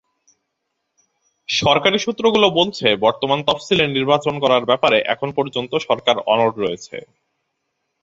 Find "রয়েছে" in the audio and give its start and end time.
6.57-6.97